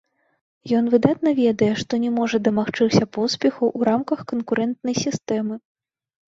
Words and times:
Ён 0.77 0.85
выдатна 0.93 1.33
ведае, 1.39 1.69
што 1.81 1.99
не 2.05 2.09
можа 2.15 2.37
дамагчыся 2.47 3.05
поспеху 3.19 3.63
ў 3.77 3.89
рамках 3.91 4.19
канкурэнтнай 4.33 4.95
сістэмы. 5.03 5.55